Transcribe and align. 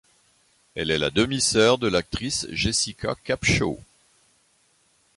Elle 0.73 0.89
est 0.89 0.97
la 0.97 1.11
demi-sœur 1.11 1.77
de 1.77 1.87
l'actrice 1.87 2.47
Jessica 2.49 3.13
Capshaw. 3.23 3.77